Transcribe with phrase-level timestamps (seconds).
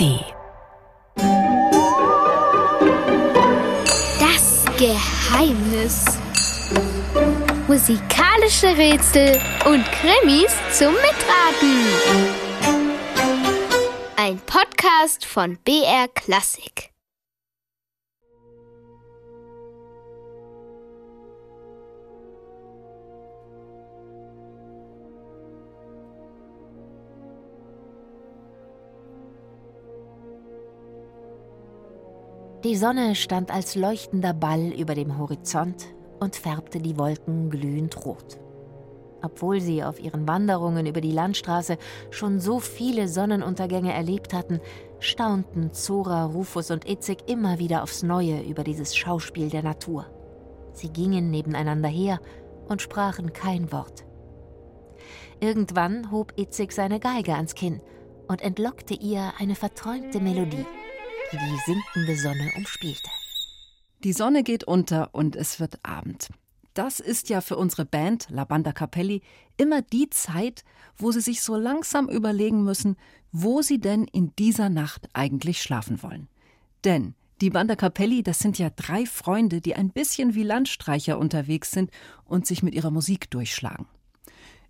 [0.00, 0.24] Melodie.
[4.18, 6.04] Das Geheimnis.
[7.68, 11.86] Musikalische Rätsel und Krimis zum Mitraten.
[14.16, 16.89] Ein Podcast von BR Klassik.
[32.62, 38.38] Die Sonne stand als leuchtender Ball über dem Horizont und färbte die Wolken glühend rot.
[39.22, 41.78] Obwohl sie auf ihren Wanderungen über die Landstraße
[42.10, 44.60] schon so viele Sonnenuntergänge erlebt hatten,
[44.98, 50.04] staunten Zora, Rufus und Itzig immer wieder aufs Neue über dieses Schauspiel der Natur.
[50.74, 52.20] Sie gingen nebeneinander her
[52.68, 54.04] und sprachen kein Wort.
[55.40, 57.80] Irgendwann hob Itzig seine Geige ans Kinn
[58.28, 60.66] und entlockte ihr eine verträumte Melodie
[61.38, 63.08] die sinkende Sonne umspielte.
[64.02, 66.28] Die Sonne geht unter und es wird Abend.
[66.74, 69.22] Das ist ja für unsere Band La Banda Capelli
[69.56, 70.64] immer die Zeit,
[70.96, 72.96] wo sie sich so langsam überlegen müssen,
[73.32, 76.28] wo sie denn in dieser Nacht eigentlich schlafen wollen.
[76.84, 81.70] Denn die Banda Capelli, das sind ja drei Freunde, die ein bisschen wie Landstreicher unterwegs
[81.70, 81.90] sind
[82.24, 83.86] und sich mit ihrer Musik durchschlagen.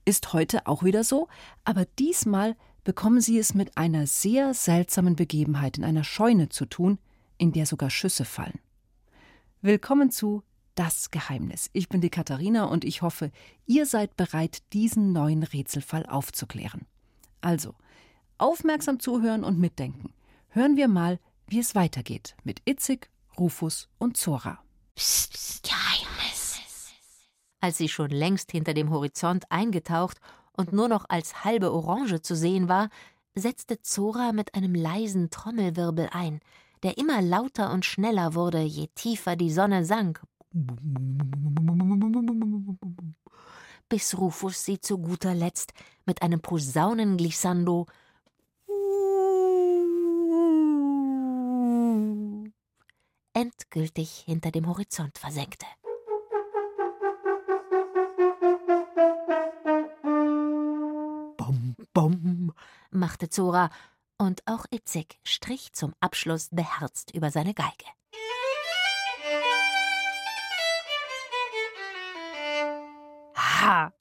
[0.05, 1.29] Ist heute auch wieder so,
[1.65, 6.99] aber diesmal bekommen sie es mit einer sehr seltsamen Begebenheit in einer Scheune zu tun,
[7.39, 8.59] in der sogar Schüsse fallen.
[9.61, 10.43] Willkommen zu
[10.75, 11.69] Das Geheimnis.
[11.73, 13.31] Ich bin die Katharina und ich hoffe,
[13.67, 16.87] ihr seid bereit, diesen neuen Rätselfall aufzuklären.
[17.41, 17.75] Also,
[18.39, 20.13] aufmerksam zuhören und mitdenken.
[20.49, 24.63] Hören wir mal, wie es weitergeht mit Itzig, Rufus und Zora.
[24.95, 26.59] Psst, Geheimnis.
[27.61, 30.19] Als sie schon längst hinter dem Horizont eingetaucht
[30.61, 32.91] und nur noch als halbe Orange zu sehen war,
[33.35, 36.41] setzte Zora mit einem leisen Trommelwirbel ein,
[36.83, 40.23] der immer lauter und schneller wurde, je tiefer die Sonne sank.
[43.89, 45.73] Bis Rufus sie zu guter Letzt
[46.05, 47.87] mit einem Posaunenglissando
[53.33, 55.67] endgültig hinter dem Horizont versenkte.
[63.11, 63.71] Machte Zora,
[64.19, 67.87] und auch Itzig strich zum Abschluss beherzt über seine Geige.
[73.35, 73.93] Ha!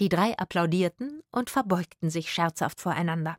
[0.00, 3.36] Die drei applaudierten und verbeugten sich scherzhaft voreinander.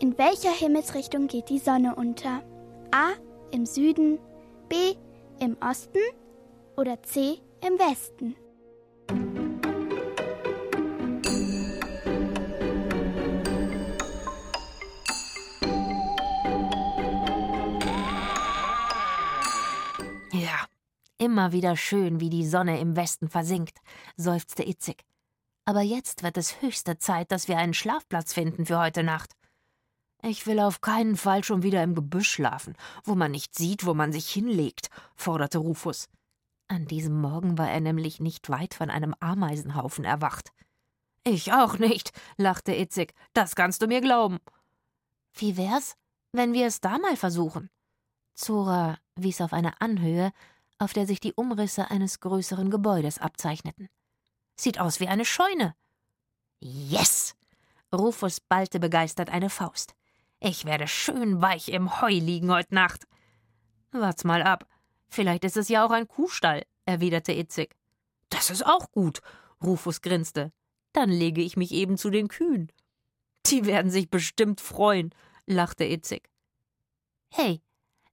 [0.00, 2.42] In welcher Himmelsrichtung geht die Sonne unter?
[2.90, 3.12] A.
[3.52, 4.18] Im Süden,
[4.68, 4.96] B.
[5.38, 6.00] Im Osten
[6.76, 7.38] oder C.
[7.64, 8.34] Im Westen?
[21.26, 23.80] Immer wieder schön, wie die Sonne im Westen versinkt,
[24.16, 25.04] seufzte Itzig.
[25.64, 29.32] Aber jetzt wird es höchste Zeit, dass wir einen Schlafplatz finden für heute Nacht.
[30.22, 33.92] Ich will auf keinen Fall schon wieder im Gebüsch schlafen, wo man nicht sieht, wo
[33.92, 36.08] man sich hinlegt, forderte Rufus.
[36.68, 40.52] An diesem Morgen war er nämlich nicht weit von einem Ameisenhaufen erwacht.
[41.24, 44.38] Ich auch nicht, lachte Itzig, das kannst du mir glauben.
[45.34, 45.96] Wie wär's,
[46.30, 47.68] wenn wir es da mal versuchen?
[48.36, 50.30] Zora wies auf eine Anhöhe,
[50.78, 53.88] auf der sich die Umrisse eines größeren Gebäudes abzeichneten.
[54.56, 55.74] Sieht aus wie eine Scheune.
[56.60, 57.34] Yes!
[57.92, 59.94] Rufus ballte begeistert eine Faust.
[60.40, 63.06] Ich werde schön weich im Heu liegen heute Nacht.
[63.90, 64.66] Wart's mal ab.
[65.08, 67.74] Vielleicht ist es ja auch ein Kuhstall, erwiderte Itzig.
[68.28, 69.20] Das ist auch gut,
[69.62, 70.52] Rufus grinste.
[70.92, 72.70] Dann lege ich mich eben zu den Kühen.
[73.46, 75.14] Die werden sich bestimmt freuen,
[75.46, 76.28] lachte Itzig.
[77.30, 77.62] Hey,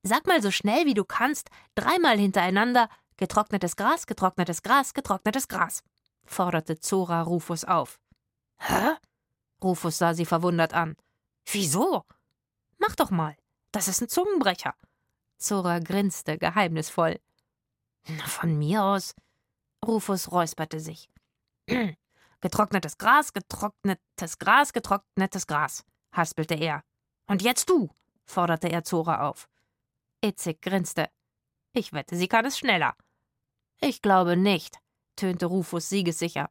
[0.03, 5.81] Sag mal so schnell wie du kannst, dreimal hintereinander getrocknetes Gras, getrocknetes Gras, getrocknetes Gras,
[6.25, 8.01] forderte Zora Rufus auf.
[8.57, 8.97] Hä?
[9.63, 10.97] Rufus sah sie verwundert an.
[11.49, 12.03] Wieso?
[12.79, 13.37] Mach doch mal.
[13.71, 14.75] Das ist ein Zungenbrecher.
[15.37, 17.19] Zora grinste geheimnisvoll.
[18.07, 19.15] Na, von mir aus.
[19.85, 21.09] Rufus räusperte sich.
[22.41, 26.83] getrocknetes Gras, getrocknetes Gras, getrocknetes Gras, haspelte er.
[27.27, 27.89] Und jetzt du,
[28.25, 29.47] forderte er Zora auf.
[30.23, 31.09] Itzig grinste.
[31.73, 32.95] Ich wette, sie kann es schneller.
[33.81, 34.79] Ich glaube nicht,
[35.15, 36.49] tönte Rufus siegessicher.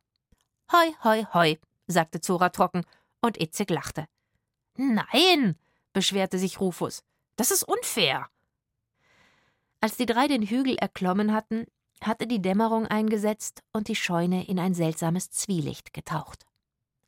[0.71, 2.85] Hoi, hoi, hoi, sagte Zora trocken,
[3.23, 4.07] und Itzig lachte.
[4.77, 5.57] Nein,
[5.93, 7.03] beschwerte sich Rufus.
[7.37, 8.29] Das ist unfair.
[9.81, 11.67] Als die drei den Hügel erklommen hatten,
[12.03, 16.45] hatte die Dämmerung eingesetzt und die Scheune in ein seltsames Zwielicht getaucht.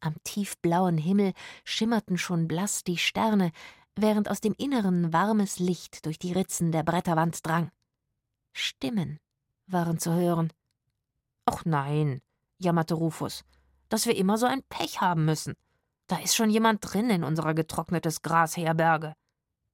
[0.01, 1.33] Am tiefblauen Himmel
[1.65, 3.53] schimmerten schon blass die Sterne,
[3.97, 7.71] während aus dem Inneren warmes Licht durch die Ritzen der Bretterwand drang.
[8.53, 9.19] Stimmen
[9.67, 10.53] waren zu hören.
[11.47, 12.21] Ach nein,
[12.59, 13.45] jammerte Rufus,
[13.89, 15.55] dass wir immer so ein Pech haben müssen.
[16.07, 19.15] Da ist schon jemand drin in unserer getrocknetes Grasherberge.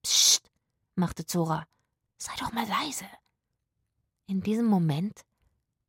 [0.02, 0.50] Psst,
[0.94, 1.66] machte Zora.
[2.18, 3.06] Sei doch mal leise.
[4.26, 5.22] In diesem Moment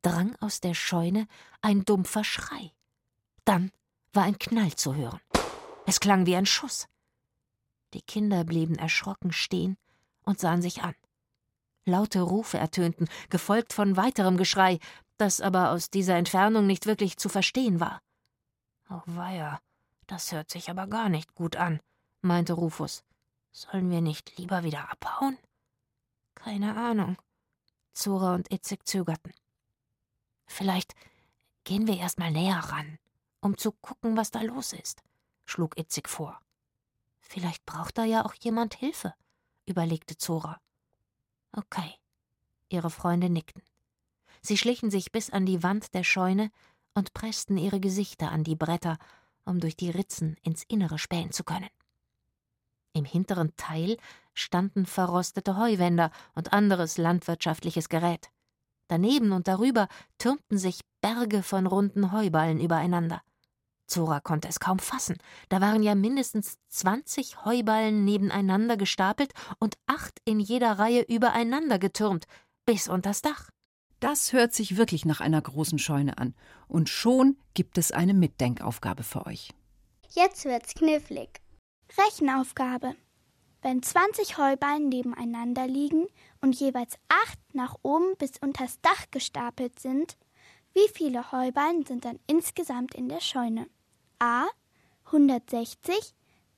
[0.02, 1.28] drang aus der Scheune
[1.60, 2.72] ein dumpfer Schrei.
[3.44, 3.70] Dann
[4.12, 5.20] war ein Knall zu hören.
[5.86, 6.88] Es klang wie ein Schuss.
[7.94, 9.76] Die Kinder blieben erschrocken stehen
[10.24, 10.94] und sahen sich an.
[11.84, 14.78] Laute Rufe ertönten, gefolgt von weiterem Geschrei,
[15.18, 18.00] das aber aus dieser Entfernung nicht wirklich zu verstehen war.
[18.88, 19.60] Oh weia,
[20.06, 21.80] das hört sich aber gar nicht gut an,
[22.20, 23.04] meinte Rufus.
[23.50, 25.36] Sollen wir nicht lieber wieder abhauen?
[26.34, 27.16] Keine Ahnung.
[27.92, 29.32] Zora und Itzig zögerten.
[30.46, 30.94] Vielleicht
[31.64, 32.98] gehen wir erst mal näher ran,
[33.40, 35.02] um zu gucken, was da los ist,
[35.44, 36.40] schlug Itzig vor.
[37.32, 39.14] Vielleicht braucht da ja auch jemand Hilfe,
[39.64, 40.60] überlegte Zora.
[41.52, 41.94] Okay.
[42.68, 43.62] Ihre Freunde nickten.
[44.42, 46.50] Sie schlichen sich bis an die Wand der Scheune
[46.92, 48.98] und pressten ihre Gesichter an die Bretter,
[49.46, 51.70] um durch die Ritzen ins Innere spähen zu können.
[52.92, 53.96] Im hinteren Teil
[54.34, 58.28] standen verrostete Heuwänder und anderes landwirtschaftliches Gerät.
[58.88, 59.88] Daneben und darüber
[60.18, 63.22] türmten sich Berge von runden Heuballen übereinander.
[63.86, 65.16] Zora konnte es kaum fassen.
[65.48, 72.26] Da waren ja mindestens zwanzig Heuballen nebeneinander gestapelt und acht in jeder Reihe übereinander getürmt,
[72.64, 73.50] bis unters Dach.
[74.00, 76.34] Das hört sich wirklich nach einer großen Scheune an.
[76.66, 79.50] Und schon gibt es eine Mitdenkaufgabe für euch.
[80.10, 81.40] Jetzt wird's knifflig.
[81.96, 82.96] Rechenaufgabe.
[83.62, 86.06] Wenn 20 Heuballen nebeneinander liegen
[86.40, 90.16] und jeweils acht nach oben bis unters Dach gestapelt sind,
[90.74, 93.66] wie viele Heuballen sind dann insgesamt in der Scheune?
[94.18, 94.46] A
[95.06, 96.14] 160,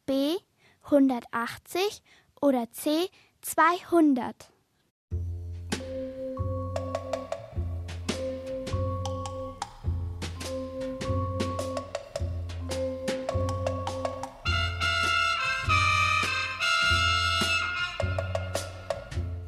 [0.07, 0.37] B
[0.85, 2.03] 180
[2.41, 3.09] oder C
[3.41, 4.51] 200?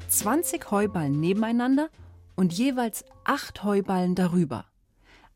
[0.08, 1.88] Zwanzig Heuballen nebeneinander
[2.36, 4.66] und jeweils acht Heuballen darüber.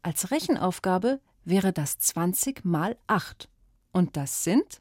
[0.02, 3.48] Als Rechenaufgabe wäre das 20 mal 8.
[3.92, 4.80] Und das sind?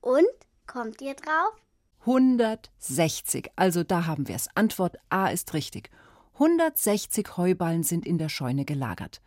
[0.00, 0.24] Und?
[0.66, 1.54] Kommt ihr drauf?
[2.00, 3.50] 160.
[3.56, 4.48] Also da haben wir es.
[4.54, 5.90] Antwort A ist richtig.
[6.34, 9.20] 160 Heuballen sind in der Scheune gelagert.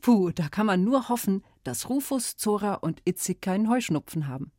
[0.00, 4.52] Puh, da kann man nur hoffen, dass Rufus, Zora und Itzig keinen Heuschnupfen haben.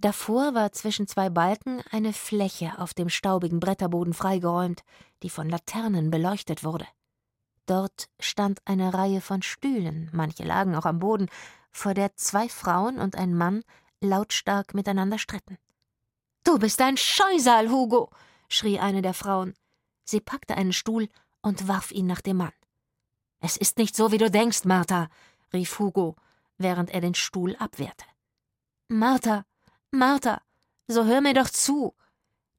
[0.00, 4.82] Davor war zwischen zwei Balken eine Fläche auf dem staubigen Bretterboden freigeräumt,
[5.22, 6.86] die von Laternen beleuchtet wurde.
[7.66, 11.28] Dort stand eine Reihe von Stühlen, manche lagen auch am Boden,
[11.70, 13.62] vor der zwei Frauen und ein Mann
[14.00, 15.58] lautstark miteinander stritten.
[16.44, 18.08] Du bist ein Scheusal, Hugo,
[18.48, 19.54] schrie eine der Frauen.
[20.04, 21.10] Sie packte einen Stuhl
[21.42, 22.52] und warf ihn nach dem Mann.
[23.40, 25.10] Es ist nicht so, wie du denkst, Martha,
[25.52, 26.16] rief Hugo,
[26.56, 28.06] während er den Stuhl abwehrte.
[28.88, 29.44] Martha,
[29.90, 30.40] Martha,
[30.86, 31.94] so hör mir doch zu.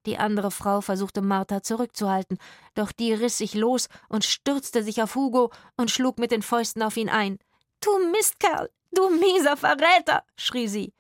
[0.05, 2.37] Die andere Frau versuchte Martha zurückzuhalten,
[2.73, 6.81] doch die riss sich los und stürzte sich auf Hugo und schlug mit den Fäusten
[6.81, 7.37] auf ihn ein.
[7.81, 10.93] Du Mistkerl, du mieser Verräter, schrie sie.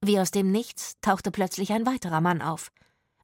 [0.00, 2.70] Wie aus dem Nichts tauchte plötzlich ein weiterer Mann auf.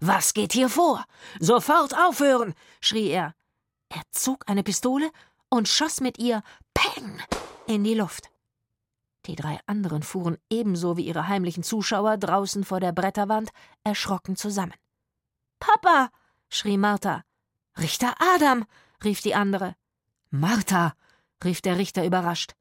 [0.00, 1.05] Was geht hier vor?
[1.40, 3.35] Sofort aufhören, schrie er.
[3.88, 5.11] Er zog eine Pistole
[5.49, 7.21] und schoss mit ihr Peng
[7.67, 8.31] in die Luft.
[9.27, 13.51] Die drei anderen fuhren ebenso wie ihre heimlichen Zuschauer draußen vor der Bretterwand
[13.85, 14.75] erschrocken zusammen.
[15.59, 16.11] Papa!
[16.49, 17.25] schrie Martha.
[17.79, 18.65] Richter Adam!
[19.05, 19.75] rief die andere.
[20.31, 20.95] Martha!
[21.45, 22.55] rief der Richter überrascht.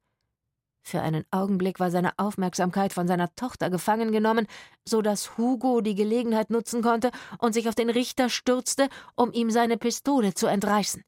[0.82, 4.46] Für einen Augenblick war seine Aufmerksamkeit von seiner Tochter gefangen genommen,
[4.86, 9.50] so dass Hugo die Gelegenheit nutzen konnte und sich auf den Richter stürzte, um ihm
[9.50, 11.04] seine Pistole zu entreißen.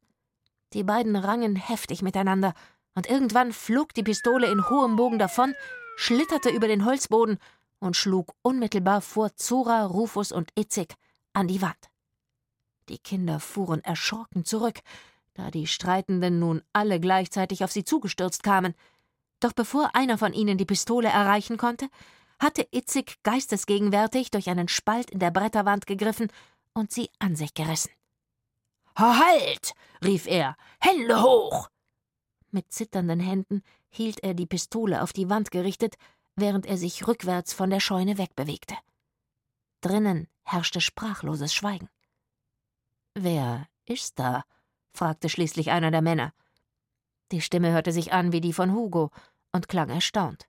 [0.75, 2.53] Die beiden rangen heftig miteinander,
[2.95, 5.55] und irgendwann flog die Pistole in hohem Bogen davon,
[5.97, 7.39] schlitterte über den Holzboden
[7.79, 10.95] und schlug unmittelbar vor Zora, Rufus und Itzig
[11.33, 11.91] an die Wand.
[12.89, 14.81] Die Kinder fuhren erschrocken zurück,
[15.35, 18.75] da die Streitenden nun alle gleichzeitig auf sie zugestürzt kamen.
[19.39, 21.89] Doch bevor einer von ihnen die Pistole erreichen konnte,
[22.39, 26.33] hatte Itzig geistesgegenwärtig durch einen Spalt in der Bretterwand gegriffen
[26.75, 27.91] und sie an sich gerissen.
[28.97, 29.75] Halt!
[30.05, 30.57] rief er.
[30.81, 31.69] Hände hoch!
[32.51, 35.97] Mit zitternden Händen hielt er die Pistole auf die Wand gerichtet,
[36.37, 38.75] während er sich rückwärts von der Scheune wegbewegte.
[39.81, 41.89] Drinnen herrschte sprachloses Schweigen.
[43.15, 44.45] Wer ist da?
[44.93, 46.33] fragte schließlich einer der Männer.
[47.33, 49.11] Die Stimme hörte sich an wie die von Hugo
[49.53, 50.49] und klang erstaunt.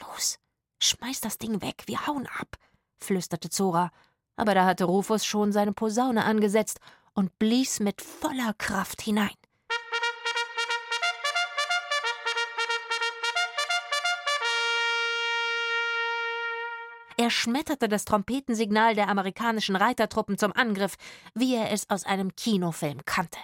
[0.00, 0.38] Los,
[0.78, 2.56] schmeiß das Ding weg, wir hauen ab,
[2.98, 3.90] flüsterte Zora,
[4.36, 6.80] aber da hatte Rufus schon seine Posaune angesetzt
[7.12, 9.36] und blies mit voller Kraft hinein.
[17.20, 20.96] Er schmetterte das Trompetensignal der amerikanischen Reitertruppen zum Angriff,
[21.34, 23.38] wie er es aus einem Kinofilm kannte.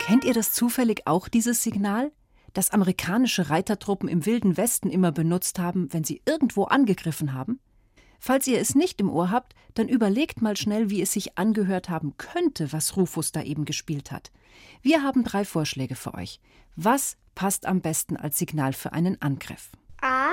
[0.00, 2.10] Kennt ihr das zufällig auch, dieses Signal?
[2.52, 7.60] Das amerikanische Reitertruppen im Wilden Westen immer benutzt haben, wenn sie irgendwo angegriffen haben?
[8.20, 11.88] Falls ihr es nicht im Ohr habt, dann überlegt mal schnell, wie es sich angehört
[11.88, 14.30] haben könnte, was Rufus da eben gespielt hat.
[14.82, 16.38] Wir haben drei Vorschläge für euch.
[16.76, 19.70] Was passt am besten als Signal für einen Angriff?
[20.02, 20.28] A.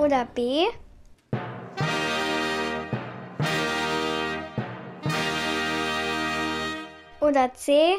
[0.00, 0.64] Oder B.
[7.20, 7.96] Oder C.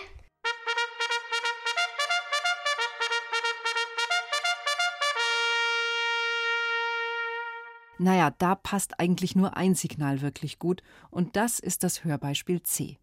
[7.99, 10.81] Naja, da passt eigentlich nur ein Signal wirklich gut,
[11.11, 12.97] und das ist das Hörbeispiel C.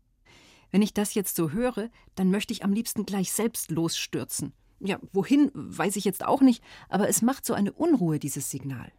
[0.73, 4.55] Wenn ich das jetzt so höre, dann möchte ich am liebsten gleich selbst losstürzen.
[4.81, 8.93] Ja, wohin, weiß ich jetzt auch nicht, aber es macht so eine Unruhe, dieses Signal.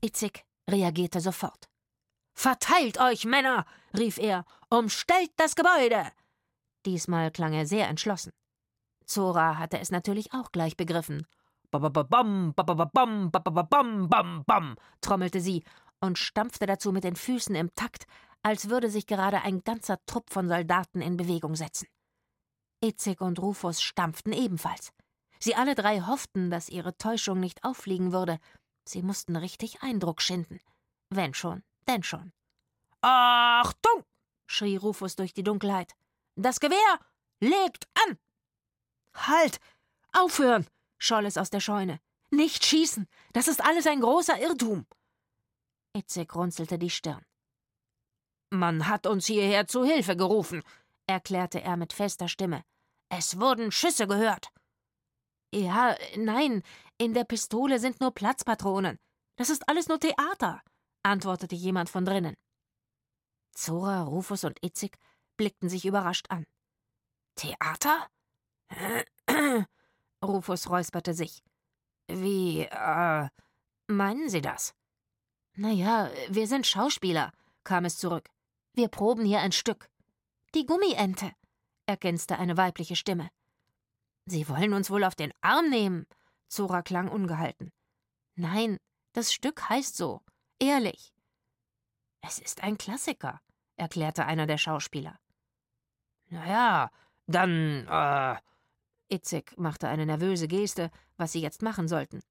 [0.00, 1.68] Itzig reagierte sofort.
[2.34, 3.66] Verteilt euch, Männer!
[3.96, 4.44] rief er.
[4.70, 6.06] Umstellt das Gebäude!
[6.86, 8.32] Diesmal klang er sehr entschlossen.
[9.04, 11.26] Zora hatte es natürlich auch gleich begriffen.
[11.70, 15.64] Bababam, bababam, bababam, bam, bam, trommelte sie
[16.00, 18.06] und stampfte dazu mit den Füßen im Takt,
[18.42, 21.88] als würde sich gerade ein ganzer Trupp von Soldaten in Bewegung setzen.
[22.82, 24.92] Itzig und Rufus stampften ebenfalls.
[25.40, 28.38] Sie alle drei hofften, dass ihre Täuschung nicht auffliegen würde.
[28.84, 30.60] Sie mussten richtig Eindruck schinden.
[31.10, 32.32] Wenn schon, denn schon.
[33.00, 34.04] Achtung!
[34.46, 35.92] schrie Rufus durch die Dunkelheit.
[36.36, 36.98] Das Gewehr
[37.40, 38.18] legt an!
[39.14, 39.60] Halt!
[40.12, 40.66] Aufhören!
[40.98, 42.00] scholl es aus der Scheune.
[42.30, 43.08] Nicht schießen!
[43.32, 44.86] Das ist alles ein großer Irrtum!
[45.96, 47.24] Itzig runzelte die Stirn.
[48.50, 50.62] Man hat uns hierher zu Hilfe gerufen,
[51.06, 52.64] erklärte er mit fester Stimme.
[53.08, 54.50] Es wurden Schüsse gehört.
[55.52, 56.62] Ja, nein,
[56.98, 58.98] in der Pistole sind nur Platzpatronen.
[59.36, 60.62] Das ist alles nur Theater,
[61.02, 62.34] antwortete jemand von drinnen.
[63.52, 64.98] Zora, Rufus und Itzig
[65.36, 66.44] blickten sich überrascht an.
[67.34, 68.08] Theater?
[70.24, 71.42] Rufus räusperte sich.
[72.08, 73.28] Wie, äh,
[73.86, 74.74] meinen Sie das?
[75.54, 77.32] Na ja, wir sind Schauspieler,
[77.64, 78.28] kam es zurück.
[78.74, 79.88] Wir proben hier ein Stück.
[80.54, 81.32] Die Gummiente,
[81.86, 83.28] ergänzte eine weibliche Stimme.
[84.30, 86.06] Sie wollen uns wohl auf den Arm nehmen.
[86.48, 87.72] Zora klang ungehalten.
[88.34, 88.78] Nein,
[89.14, 90.20] das Stück heißt so.
[90.60, 91.14] Ehrlich.
[92.20, 93.40] Es ist ein Klassiker,
[93.76, 95.18] erklärte einer der Schauspieler.
[96.28, 96.90] Na ja,
[97.26, 98.36] dann, äh.
[99.10, 102.22] Itzig machte eine nervöse Geste, was sie jetzt machen sollten.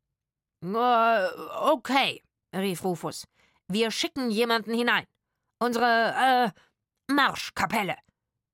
[0.64, 1.28] Äh,
[1.62, 2.22] okay,
[2.54, 3.28] rief Rufus.
[3.68, 5.06] Wir schicken jemanden hinein.
[5.60, 7.98] Unsere, äh, Marschkapelle.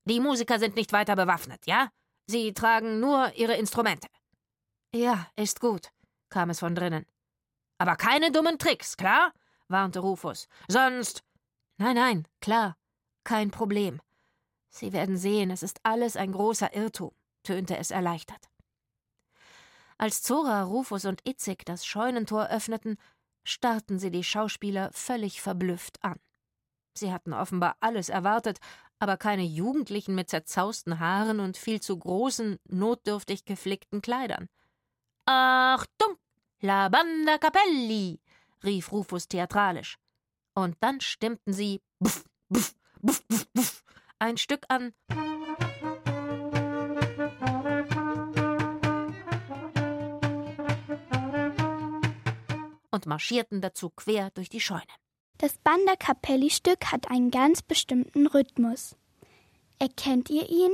[0.06, 1.90] Die Musiker sind nicht weiter bewaffnet, ja?
[2.34, 4.08] Sie tragen nur ihre Instrumente.
[4.92, 5.92] Ja, ist gut,
[6.30, 7.06] kam es von drinnen.
[7.78, 9.34] Aber keine dummen Tricks, klar?
[9.68, 10.48] warnte Rufus.
[10.68, 11.24] Sonst.
[11.78, 12.76] Nein, nein, klar.
[13.24, 14.02] Kein Problem.
[14.72, 17.12] Sie werden sehen, es ist alles ein großer Irrtum,
[17.44, 18.50] tönte es erleichtert.
[20.00, 22.98] Als Zora, Rufus und Itzig das Scheunentor öffneten,
[23.44, 26.20] starrten sie die Schauspieler völlig verblüfft an.
[26.96, 28.60] Sie hatten offenbar alles erwartet,
[29.00, 34.48] aber keine Jugendlichen mit zerzausten Haaren und viel zu großen, notdürftig geflickten Kleidern.
[35.26, 36.18] Achtung!
[36.60, 38.22] La Banda Capelli!
[38.64, 39.98] rief Rufus theatralisch.
[40.54, 43.84] Und dann stimmten sie buff, buff, buff, buff, buff,
[44.20, 44.94] ein Stück an.
[52.94, 54.84] und marschierten dazu quer durch die Scheune.
[55.44, 58.96] Das Banda Capelli-Stück hat einen ganz bestimmten Rhythmus.
[59.78, 60.72] Erkennt ihr ihn?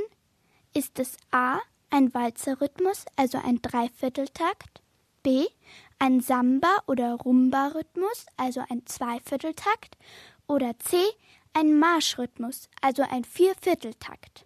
[0.76, 1.58] Ist es A.
[1.90, 4.84] ein Walzerrhythmus, also ein Dreivierteltakt?
[5.24, 5.48] B.
[5.98, 9.98] ein Samba- oder Rumba-Rhythmus, also ein Zweivierteltakt?
[10.46, 10.98] Oder C.
[11.54, 14.46] ein Marschrhythmus, also ein Viervierteltakt?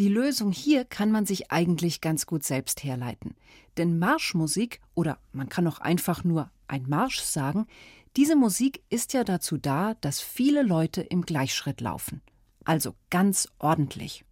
[0.00, 3.34] Die Lösung hier kann man sich eigentlich ganz gut selbst herleiten.
[3.76, 7.66] Denn Marschmusik, oder man kann auch einfach nur ein Marsch sagen,
[8.16, 12.22] diese Musik ist ja dazu da, dass viele Leute im Gleichschritt laufen.
[12.64, 14.24] Also ganz ordentlich.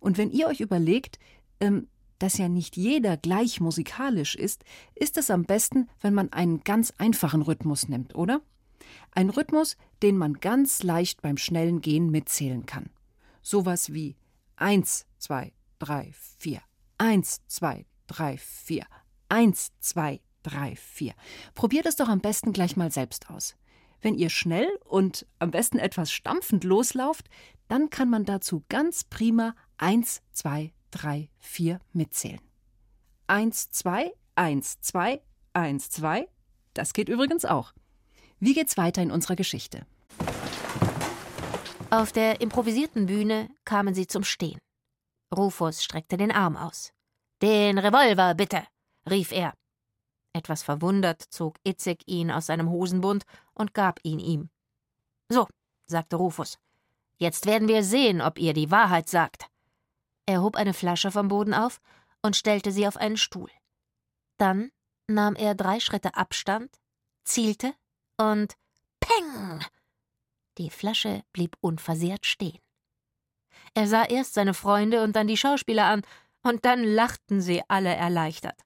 [0.00, 1.18] Und wenn ihr euch überlegt,
[1.60, 1.88] ähm,
[2.18, 4.64] dass ja nicht jeder gleich musikalisch ist,
[4.94, 8.40] ist es am besten, wenn man einen ganz einfachen Rhythmus nimmt, oder?
[9.10, 12.88] Ein Rhythmus, den man ganz leicht beim schnellen Gehen mitzählen kann.
[13.42, 14.16] Sowas wie
[14.62, 16.62] 1, 2, 3, 4,
[16.98, 18.86] 1, 2, 3, 4,
[19.28, 21.14] 1, 2, 3, 4.
[21.56, 23.56] Probiert es doch am besten gleich mal selbst aus.
[24.00, 27.28] Wenn ihr schnell und am besten etwas stampfend loslauft,
[27.66, 32.40] dann kann man dazu ganz prima 1, 2, 3, 4 mitzählen.
[33.26, 35.22] 1, 2, 1, 2,
[35.54, 36.28] 1, 2.
[36.74, 37.72] Das geht übrigens auch.
[38.38, 39.86] Wie geht's weiter in unserer Geschichte?
[41.92, 44.58] Auf der improvisierten Bühne kamen sie zum Stehen.
[45.30, 46.90] Rufus streckte den Arm aus.
[47.42, 48.66] Den Revolver, bitte,
[49.10, 49.52] rief er.
[50.32, 54.48] Etwas verwundert zog Itzig ihn aus seinem Hosenbund und gab ihn ihm.
[55.28, 55.46] So,
[55.84, 56.56] sagte Rufus.
[57.18, 59.48] Jetzt werden wir sehen, ob ihr die Wahrheit sagt.
[60.24, 61.78] Er hob eine Flasche vom Boden auf
[62.22, 63.50] und stellte sie auf einen Stuhl.
[64.38, 64.70] Dann
[65.08, 66.74] nahm er drei Schritte Abstand,
[67.24, 67.74] zielte
[68.16, 68.54] und
[68.98, 69.62] Peng!
[70.58, 72.60] Die Flasche blieb unversehrt stehen.
[73.74, 76.02] Er sah erst seine Freunde und dann die Schauspieler an,
[76.42, 78.60] und dann lachten sie alle erleichtert.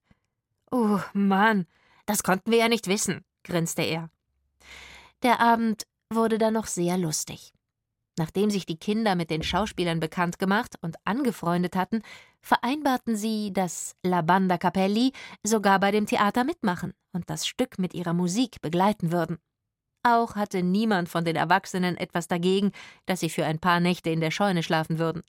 [0.71, 1.67] Oh Mann,
[2.07, 4.11] das konnten wir ja nicht wissen, grinste er.
[5.23, 7.53] Der Abend wurde dann noch sehr lustig.
[8.19, 12.03] Nachdem sich die Kinder mit den Schauspielern bekannt gemacht und angefreundet hatten,
[12.41, 15.13] vereinbarten sie, dass La Banda Capelli
[15.43, 19.39] sogar bei dem Theater mitmachen und das Stück mit ihrer Musik begleiten würden.
[20.09, 22.71] Auch hatte niemand von den Erwachsenen etwas dagegen,
[23.07, 25.25] dass sie für ein paar Nächte in der Scheune schlafen würden.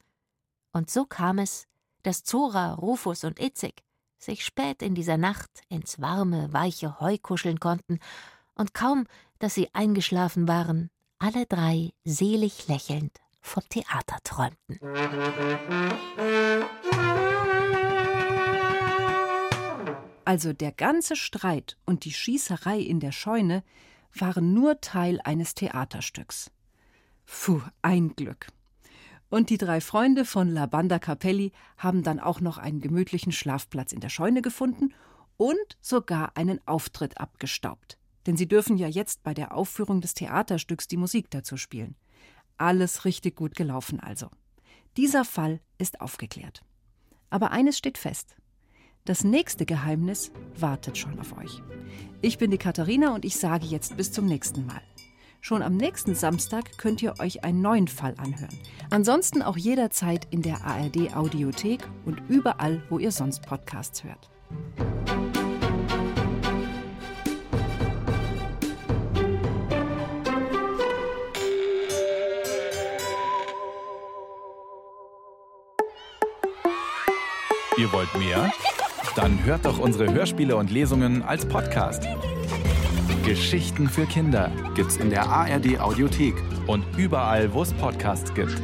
[0.72, 1.66] Und so kam es,
[2.04, 3.82] dass Zora, Rufus und Itzig
[4.20, 7.98] sich spät in dieser Nacht ins warme, weiche Heu kuscheln konnten,
[8.54, 9.08] und kaum,
[9.40, 14.80] dass sie eingeschlafen waren, alle drei selig lächelnd vom Theater träumten.
[20.24, 23.64] Also der ganze Streit und die Schießerei in der Scheune
[24.22, 26.52] waren nur Teil eines Theaterstücks.
[27.26, 28.48] Puh, ein Glück.
[29.30, 33.92] Und die drei Freunde von La Banda Capelli haben dann auch noch einen gemütlichen Schlafplatz
[33.92, 34.94] in der Scheune gefunden
[35.36, 37.98] und sogar einen Auftritt abgestaubt.
[38.26, 41.96] Denn sie dürfen ja jetzt bei der Aufführung des Theaterstücks die Musik dazu spielen.
[42.58, 44.30] Alles richtig gut gelaufen also.
[44.96, 46.64] Dieser Fall ist aufgeklärt.
[47.30, 48.36] Aber eines steht fest.
[49.08, 51.64] Das nächste Geheimnis wartet schon auf euch.
[52.22, 54.82] Ich bin die Katharina und ich sage jetzt bis zum nächsten Mal.
[55.40, 58.60] Schon am nächsten Samstag könnt ihr euch einen neuen Fall anhören.
[58.90, 64.30] Ansonsten auch jederzeit in der ARD Audiothek und überall, wo ihr sonst Podcasts hört.
[77.78, 78.52] Ihr wollt mehr?
[79.16, 82.08] Dann hört doch unsere Hörspiele und Lesungen als Podcast.
[83.26, 86.36] Geschichten für Kinder gibt's in der ARD Audiothek
[86.68, 88.62] und überall, wo es Podcasts gibt.